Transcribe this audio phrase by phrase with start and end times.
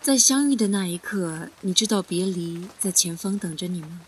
[0.00, 4.00] 在相遇的那一刻，你知道别离在前方等着你吗？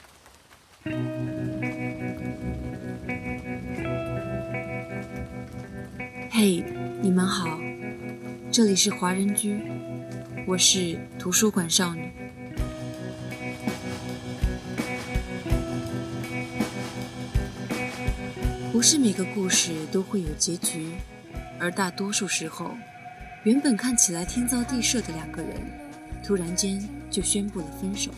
[6.30, 6.64] 嘿，
[7.02, 7.58] 你们好，
[8.50, 9.60] 这里是华人居，
[10.46, 12.10] 我是图书馆少女。
[18.72, 20.92] 不是每个故事都会有结局，
[21.58, 22.70] 而大多数时候，
[23.42, 25.58] 原本看起来天造地设的两个人，
[26.22, 28.10] 突然间就宣布了分手，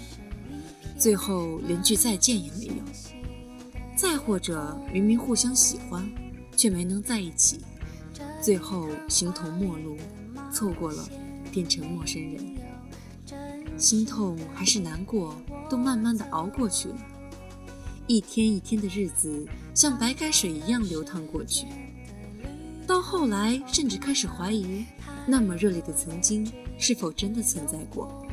[0.99, 2.75] 最后连句再见也没有。
[3.95, 6.11] 再或者，明明互相喜欢，
[6.57, 7.61] 却没能在一起，
[8.43, 9.97] 最后形同陌路，
[10.53, 11.09] 错过了，
[11.53, 12.57] 变成陌生人。
[13.79, 16.97] 心痛还是难过，都慢慢的熬过去了。
[18.09, 21.67] 一天一天的日子像白开水一样流淌过去，
[22.87, 24.85] 到后来甚至开始怀疑，
[25.27, 28.27] 那么热烈的曾经是否真的存在过？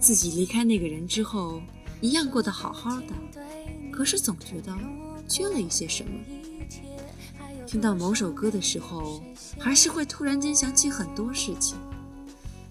[0.00, 1.60] 自己离开那个人之后，
[2.00, 3.12] 一样过得好好的，
[3.92, 4.76] 可是总觉得
[5.26, 6.10] 缺了一些什么。
[7.66, 9.22] 听到某首歌的时候，
[9.58, 11.76] 还是会突然间想起很多事情。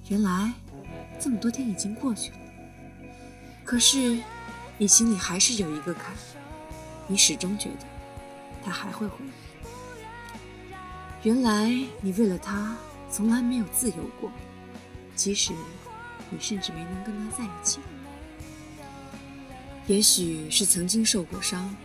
[0.07, 0.53] 原来
[1.19, 2.37] 这么多天已经过去了，
[3.63, 4.21] 可是。
[4.77, 6.13] 你心里还是有一个坎，
[7.07, 7.85] 你始终觉得
[8.61, 9.31] 他还会回来。
[11.25, 12.77] 原来你为了他
[13.09, 14.31] 从来没有自由过，
[15.15, 15.53] 即使
[16.29, 17.79] 你甚至没能跟他在一起。
[19.87, 21.75] 也许是曾经受过伤，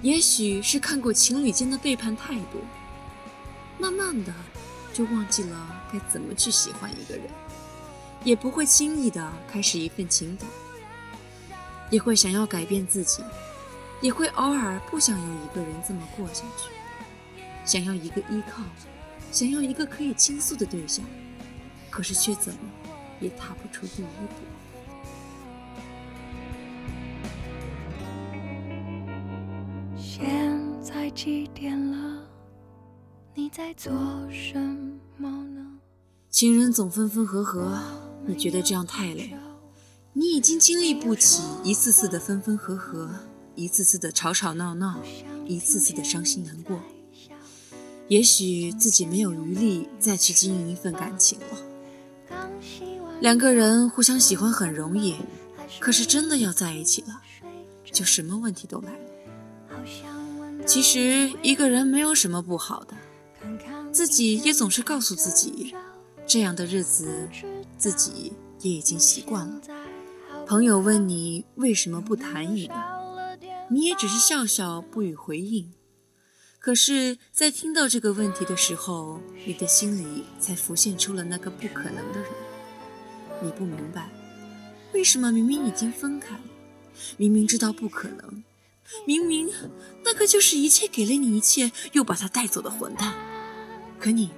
[0.00, 2.60] 也许是看过情侣间的背叛太多，
[3.80, 4.32] 慢慢的
[4.94, 7.24] 就忘记了该怎么去喜欢一个人，
[8.22, 10.48] 也不会轻易的开始一份情感。
[11.90, 13.24] 也会想要改变自己，
[14.00, 16.70] 也会偶尔不想要一个人这么过下去，
[17.64, 18.62] 想要一个依靠，
[19.30, 21.04] 想要一个可以倾诉的对象，
[21.90, 22.58] 可是却怎么
[23.20, 24.34] 也踏不出第一步。
[29.96, 32.26] 现在几点了？
[33.34, 33.92] 你在做
[34.30, 34.58] 什
[35.16, 35.78] 么呢？
[36.28, 37.78] 情人总分分合合，
[38.26, 39.34] 你觉得这样太累？
[40.12, 43.10] 你已经经历不起一次次的分分合合，
[43.54, 45.00] 一次次的吵吵闹闹，
[45.46, 46.78] 一次次的伤心难过。
[48.12, 52.36] 也许自己没有余力再去经营一份感情了。
[53.22, 55.16] 两个人互相喜欢很容易，
[55.80, 57.22] 可是真的要在一起了，
[57.90, 58.98] 就什么问题都来了。
[60.66, 62.94] 其实一个人没有什么不好的，
[63.90, 65.74] 自己也总是告诉自己，
[66.26, 67.26] 这样的日子
[67.78, 69.58] 自己也已经习惯了。
[70.46, 72.74] 朋友问你为什么不谈一个，
[73.70, 75.72] 你也只是笑笑不予回应。
[76.62, 82.30] 可是，在听到这个问题的时候，你的心里才浮现出了那个不可能的人。
[83.42, 84.08] 你不明白，
[84.94, 86.40] 为什么明明已经分开了，
[87.16, 88.44] 明明知道不可能，
[89.04, 89.50] 明明
[90.04, 93.12] 那个就是一切给了你一切又把他带走的混蛋，
[93.98, 94.30] 可你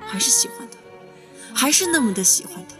[0.00, 0.78] 还是喜欢他，
[1.54, 2.76] 还是那么的喜欢他。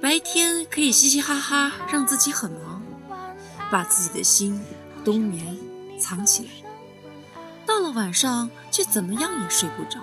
[0.00, 2.82] 白天可以嘻嘻哈哈，让自己很忙，
[3.70, 4.60] 把自己的心
[5.04, 5.56] 冬眠
[6.00, 6.50] 藏起来。
[7.66, 10.00] 到了晚上，却怎么样也睡不着。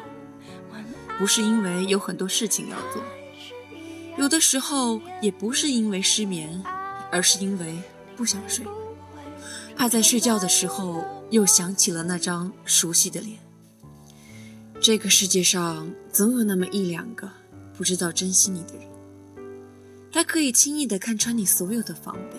[1.18, 3.04] 不是因为有很多事情要做，
[4.18, 6.64] 有的时候也不是因为失眠，
[7.12, 7.78] 而是因为
[8.16, 8.66] 不想睡，
[9.76, 13.38] 怕在睡觉的时候又想起了那张熟悉的脸。
[14.82, 17.30] 这个世界上总有那么一两个
[17.78, 18.84] 不知道珍惜你的人。
[20.10, 22.38] 他可以轻易地看穿你所有的防备，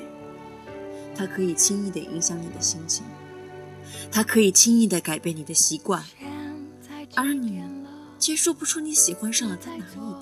[1.14, 3.04] 他可以轻易地影响你的心情，
[4.10, 6.04] 他可以轻易地改变你的习惯，
[7.14, 7.62] 而你
[8.18, 10.16] 却说不出你喜欢上了他哪一点。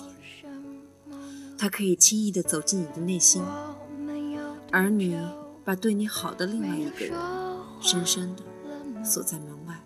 [1.57, 3.43] 他可以轻易地走进你的内心，
[4.71, 5.19] 而你
[5.65, 7.13] 把对你好的另外一个人
[7.81, 8.43] 深深地
[9.03, 9.83] 锁在门外。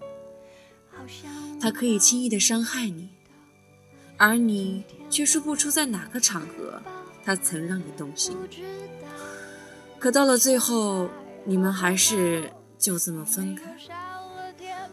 [1.60, 3.10] 他可以轻易地伤害你，
[4.18, 6.82] 而你却说不出在哪个场合。
[7.26, 8.36] 他曾让你动心，
[9.98, 11.10] 可到了最后，
[11.46, 12.52] 你们还是
[12.84, 13.78] 就这么分开，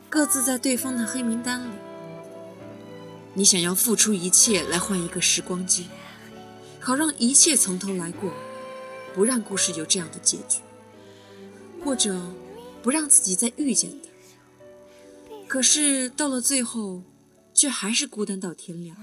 [0.09, 1.73] 各自在对方的黑名单里。
[3.35, 5.89] 你想要付出一切来换一个时光机，
[6.79, 8.33] 好让一切从头来过，
[9.13, 10.61] 不让故事有这样的结局，
[11.85, 12.17] 或者
[12.81, 14.09] 不让自己再遇见的。
[15.49, 17.03] 可是到了最后，
[17.53, 18.97] 却还是孤单到天亮，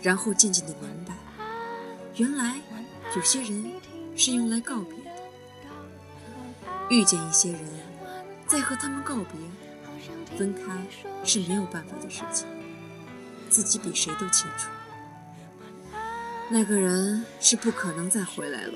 [0.00, 1.14] 然后渐渐的明白。
[2.16, 2.58] 原来
[3.14, 3.70] 有些人
[4.16, 4.96] 是用来告别，
[6.92, 7.60] 遇见一些人，
[8.46, 10.60] 再和他们告别，分开
[11.24, 12.46] 是没有办法的事情，
[13.48, 14.68] 自己比谁都清楚。
[16.50, 18.74] 那个人是不可能再回来了，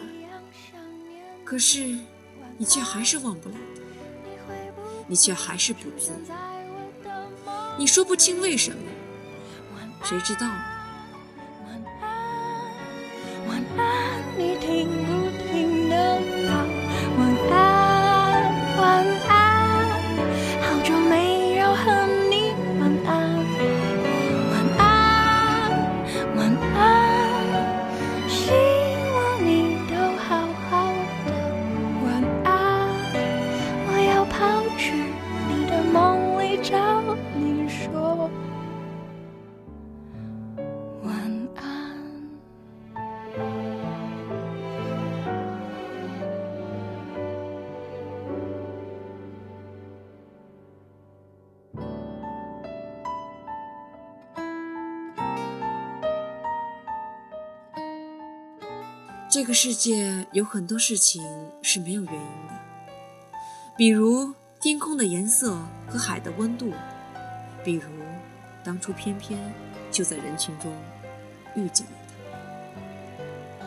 [1.45, 1.99] 可是
[2.57, 3.55] 你却还是忘不了，
[5.07, 6.11] 你却还是不自，
[7.77, 8.79] 你说不清为什么，
[10.03, 10.47] 谁知道？
[11.67, 15.16] 晚安，晚安你听不
[59.37, 61.23] 这个世界有很多事情
[61.61, 62.59] 是没有原因的，
[63.77, 66.73] 比如天空的颜色和海的温度，
[67.63, 67.83] 比如
[68.65, 69.39] 当初偏偏
[69.93, 70.75] 就在人群中
[71.55, 71.93] 遇见了
[73.61, 73.67] 他。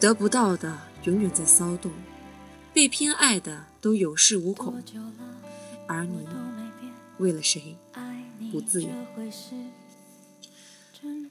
[0.00, 1.92] 得不到的永远在骚动，
[2.72, 4.82] 被偏爱的都有恃无恐，
[5.86, 6.26] 而你
[7.18, 7.76] 为了谁
[8.50, 8.88] 不自由？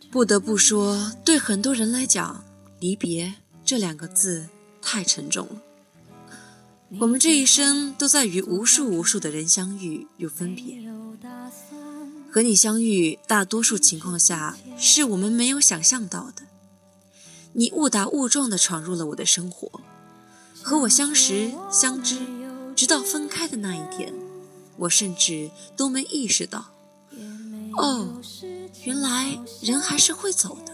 [0.10, 2.42] 不得不说，对很多人来讲，
[2.84, 4.50] 离别这两个字
[4.82, 5.62] 太沉重了。
[7.00, 10.84] 我们这一生都在与无数无数的人相遇又分别。
[12.30, 16.44] 和你相遇，大多数情况下是我们没有想象到的。
[17.54, 19.80] 你误打误撞地闯入了我的生活，
[20.62, 22.20] 和我相识相知，
[22.76, 24.14] 直到分开的那一天，
[24.76, 26.74] 我甚至都没意识到。
[27.78, 28.22] 哦，
[28.84, 30.73] 原来人还是会走的。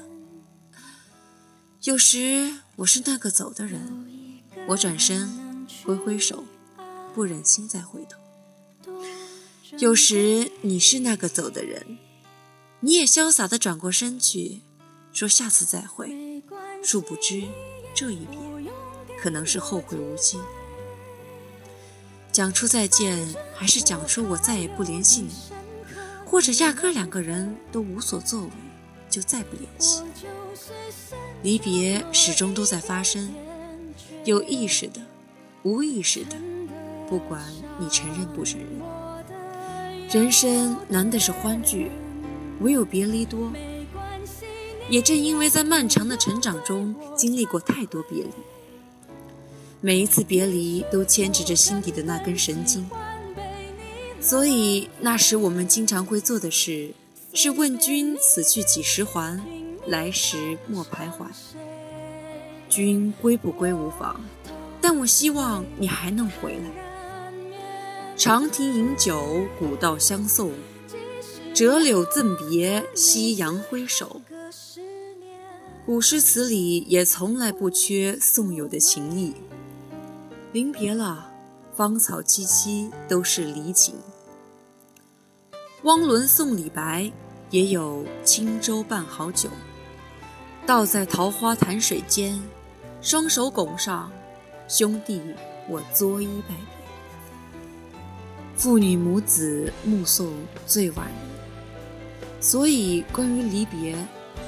[1.83, 6.43] 有时我是那个走的人，我转身挥挥手，
[7.15, 8.19] 不忍心再回头。
[9.77, 11.97] 有时你是那个走的人，
[12.81, 14.59] 你也潇洒地转过身去，
[15.13, 16.43] 说下次再会。
[16.83, 17.43] 殊不知，
[17.95, 18.37] 这一别
[19.17, 20.37] 可能是后会无期。
[22.29, 23.25] 讲出再见，
[23.55, 25.31] 还是讲出我再也不联系你，
[26.25, 28.51] 或者压根两个人都无所作为，
[29.09, 30.03] 就再不联系。
[31.41, 33.33] 离别始终都在发生，
[34.25, 34.99] 有意识的，
[35.63, 36.35] 无意识的，
[37.09, 37.41] 不管
[37.79, 38.67] 你承认不承认。
[40.11, 41.89] 人生难的是欢聚，
[42.59, 43.51] 唯有别离多。
[44.89, 48.29] 也正因为在漫长的成长中经历过太多别离，
[49.81, 52.89] 每一次别离都牵扯着心底的那根神经，
[54.19, 56.91] 所以那时我们经常会做的事
[57.35, 59.39] 是问君此去几时还，
[59.89, 61.25] 来时莫徘徊。
[62.69, 64.21] 君归不归无妨，
[64.79, 68.15] 但我希望你还能回来。
[68.15, 70.51] 长亭饮酒，古道相送，
[71.53, 74.21] 折柳赠别，夕阳挥手。
[75.85, 79.33] 古诗词里也从来不缺送友的情谊。
[80.51, 81.31] 临别了，
[81.75, 83.95] 芳草萋萋，都是离情。
[85.83, 87.11] 汪伦送李白，
[87.49, 89.49] 也有轻舟伴好酒。
[90.69, 92.39] 倒在桃花潭水间，
[93.01, 94.11] 双手拱上，
[94.67, 95.19] 兄弟
[95.67, 97.75] 我作揖拜别。
[98.55, 100.31] 父女母子目送
[100.67, 101.07] 最晚，
[102.39, 103.97] 所以关于离别。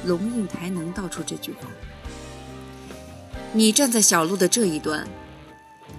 [0.06, 1.62] 龙应台能道出这句话。
[3.52, 5.08] 你站在小路的这一端，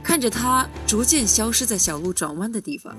[0.04, 2.96] 看着他逐渐消失在小路转弯的地方，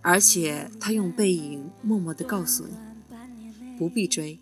[0.00, 2.72] 而且他用背影默默地告诉你，
[3.78, 4.40] 不必追。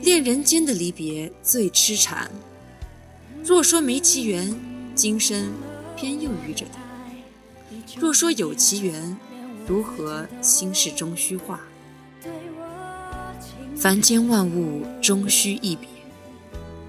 [0.00, 2.30] 恋人间的离别最痴缠。
[3.42, 4.54] 若说没奇缘，
[4.94, 5.52] 今生
[5.96, 6.80] 偏又遇着他；
[7.98, 9.16] 若说有奇缘，
[9.66, 11.60] 如何心事终虚化？
[13.76, 15.88] 凡间万物终须一别，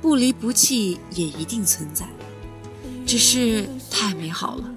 [0.02, 2.06] 不离不弃也一定存在，
[3.06, 4.76] 只是太美好了。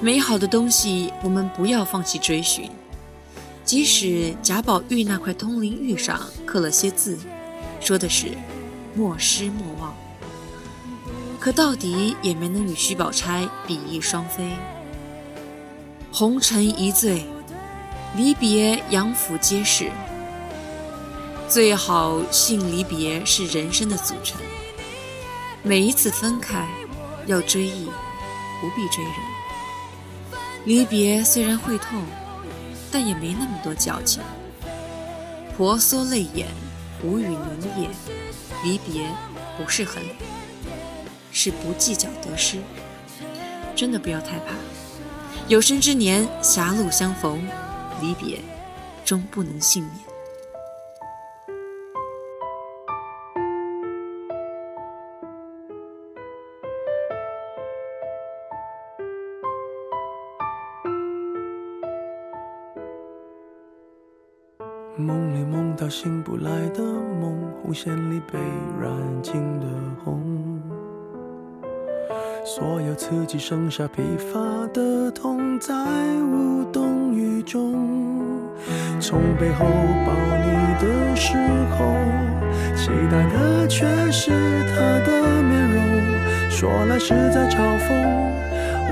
[0.00, 2.68] 美好的东西，我们不要放弃追寻。
[3.64, 7.18] 即使贾宝玉那块通灵玉上刻了些字，
[7.80, 8.28] 说的是
[8.94, 9.94] “莫失莫忘”，
[11.40, 14.50] 可到底也没能与薛宝钗比翼双飞。
[16.12, 17.24] 红尘一醉，
[18.16, 19.90] 离别杨府皆是。
[21.48, 24.40] 最好信离别是人生的组成。
[25.62, 26.68] 每一次分开，
[27.26, 27.86] 要追忆，
[28.60, 29.12] 不必追人。
[30.64, 32.02] 离别虽然会痛，
[32.94, 34.22] 但也没那么多矫情。
[35.56, 36.46] 婆娑泪眼，
[37.02, 37.90] 无语凝噎。
[38.62, 39.10] 离别
[39.58, 40.00] 不是恨，
[41.32, 42.58] 是不计较得失。
[43.74, 44.54] 真的不要太怕，
[45.48, 47.44] 有生之年狭路相逢，
[48.00, 48.38] 离别
[49.04, 50.03] 终不能幸免。
[65.34, 66.80] 梦里梦到醒不来的
[67.20, 68.38] 梦，红线里被
[68.80, 69.66] 染尽的
[70.04, 70.22] 红，
[72.44, 74.38] 所有刺激剩下疲乏
[74.72, 75.74] 的痛，在
[76.20, 77.74] 无动于衷。
[79.00, 79.66] 从背后
[80.06, 81.36] 抱你的时
[81.76, 81.84] 候，
[82.76, 84.30] 期待的却是
[84.68, 85.82] 他的面容，
[86.48, 87.90] 说来是在嘲讽，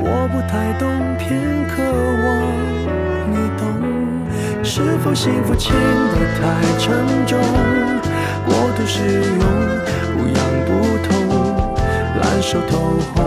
[0.02, 1.84] 我不太懂，偏渴
[2.25, 2.32] 望
[3.30, 4.01] 你懂。
[4.75, 7.38] 是否幸福轻得太沉重？
[8.47, 9.45] 过度使用，
[10.17, 10.71] 不痒不
[11.07, 11.76] 痛，
[12.19, 12.79] 烂熟透
[13.14, 13.23] 红，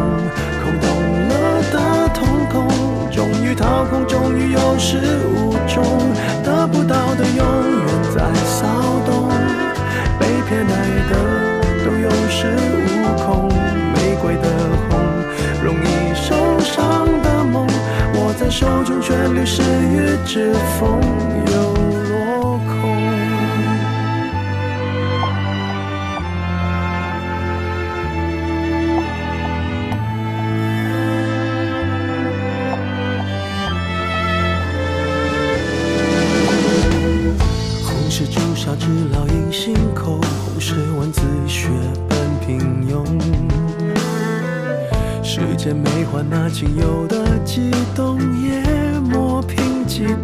[0.64, 0.90] 空洞
[1.30, 2.68] 了的瞳孔，
[3.12, 4.98] 终于掏空，终于有始
[5.36, 5.84] 无终，
[6.44, 8.66] 得不到的永远在骚
[9.06, 9.30] 动，
[10.18, 10.74] 被偏爱
[11.12, 11.14] 的
[11.86, 12.90] 都有恃无
[13.24, 13.48] 恐，
[13.94, 14.50] 玫瑰的
[14.90, 14.98] 红，
[15.64, 15.86] 容易
[16.16, 17.68] 受伤的梦。
[18.18, 21.00] 握在手中，却流失于指缝，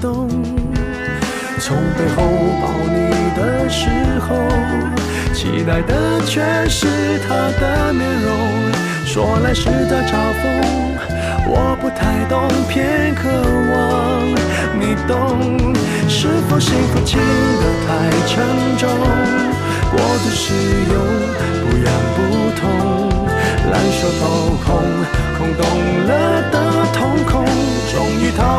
[0.02, 0.28] 动。
[1.60, 2.24] 从背后
[2.60, 2.98] 抱你
[3.38, 3.88] 的时
[4.28, 4.36] 候，
[5.32, 6.88] 期待的却是
[7.28, 8.30] 他的面容，
[9.06, 10.44] 说来是在嘲讽，
[11.48, 13.30] 我不太懂，偏渴
[13.72, 13.74] 望
[14.80, 15.14] 你懂。
[16.10, 17.90] 是否幸福轻得太
[18.28, 18.44] 沉
[18.78, 18.90] 重？
[19.92, 20.54] 过度使
[20.92, 20.96] 用，
[21.62, 22.20] 不痒不
[22.60, 22.62] 痛。
[23.72, 24.22] 烂熟透
[24.66, 24.68] 红，
[25.38, 25.62] 空洞
[26.08, 26.10] 了
[26.52, 26.56] 的
[26.92, 27.41] 瞳孔，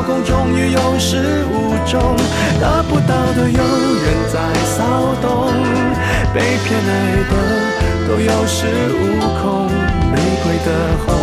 [0.02, 2.16] 空，终于有始无终，
[2.61, 5.52] 得不到的永远在骚动，
[6.35, 6.90] 被偏爱
[7.30, 7.32] 的
[8.09, 9.68] 都有恃无恐，
[10.11, 10.68] 玫瑰的
[11.06, 11.14] 红，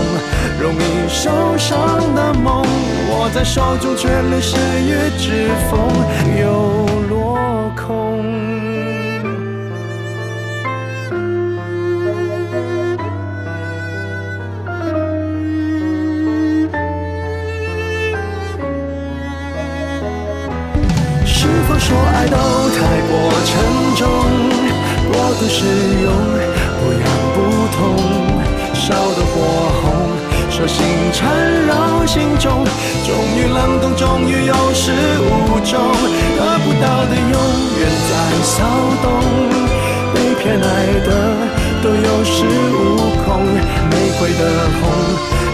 [0.60, 2.66] 容易受伤的梦，
[3.12, 5.80] 握在手中却流失于指缝，
[6.42, 6.89] 又
[21.80, 23.12] 说爱都太过
[23.46, 23.52] 沉
[23.96, 24.06] 重，
[25.12, 25.64] 过度使
[26.04, 26.12] 用，
[26.78, 27.02] 不痒
[27.34, 27.38] 不
[27.76, 27.80] 痛，
[28.74, 29.34] 烧得火
[29.82, 29.86] 红，
[30.52, 31.24] 手心缠
[31.66, 32.66] 绕心中，
[33.08, 35.80] 终于冷冻，终于有始无终，
[36.38, 37.36] 得不到的永
[37.80, 38.12] 远在
[38.44, 38.58] 骚
[39.02, 39.08] 动，
[40.14, 40.64] 被偏爱
[41.06, 41.10] 的
[41.82, 42.78] 都有恃无
[43.24, 43.44] 恐，
[43.90, 44.44] 玫瑰的
[44.80, 44.82] 红。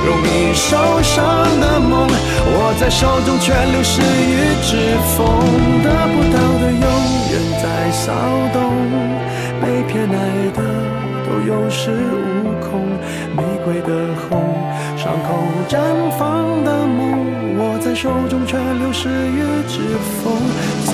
[0.06, 1.24] 容易受伤
[1.60, 4.78] 的梦，握在手中却流失于指
[5.18, 5.26] 缝，
[5.84, 6.86] 得不到的永
[7.32, 8.14] 远在骚
[8.54, 8.56] 动，
[9.62, 10.14] 被偏爱
[10.54, 10.62] 的
[11.26, 12.86] 都有恃无恐，
[13.36, 13.90] 玫瑰的
[14.30, 14.54] 红，
[14.96, 15.28] 伤口
[15.68, 15.80] 绽
[16.20, 19.80] 放的梦，握在手中却流失于指
[20.22, 20.32] 缝，
[20.86, 20.94] 在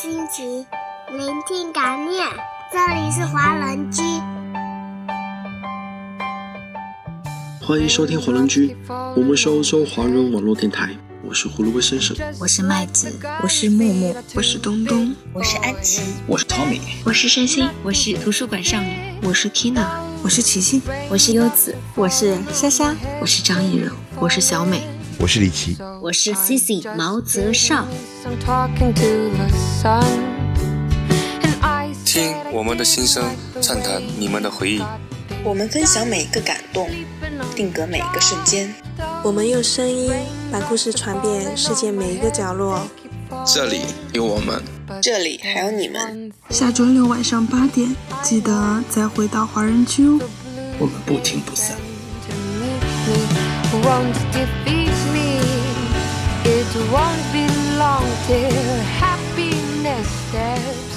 [0.00, 0.64] 心情，
[1.10, 2.24] 聆听感念。
[2.72, 4.00] 这里是华人居，
[7.60, 8.76] 欢迎收听华人居，
[9.16, 10.90] 我们是欧洲华人网络电台，
[11.24, 12.16] 我是胡萝卜先生。
[12.38, 13.12] 我是麦子，
[13.42, 19.84] 我是木木，我是东东，我是安琪，我是 Tommy，我是山心，我是图书馆少女，我是 Tina，
[20.22, 23.90] 我是琪琪，我是优子，我是莎莎，我是张艺柔，
[24.20, 24.86] 我是小美，
[25.20, 27.84] 我是李琦，我是 Cici 毛泽少。
[32.04, 33.24] 听我们的心声，
[33.60, 34.80] 畅谈你们的回忆。
[35.42, 36.88] 我们分享每一个感动，
[37.56, 38.72] 定格每一个瞬间。
[39.24, 40.12] 我们用声音
[40.52, 42.80] 把故事传遍世界每一个角落。
[43.44, 43.80] 这里
[44.12, 44.62] 有我们，
[45.02, 46.32] 这里还有你们。
[46.50, 50.20] 下周六晚上八点，记得再回到华人区哦。
[50.78, 51.76] 我们不听不散。
[56.92, 57.46] won't be
[57.78, 60.87] long till happiness there.